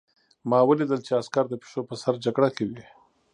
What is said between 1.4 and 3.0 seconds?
د پیشو په سر جګړه کوي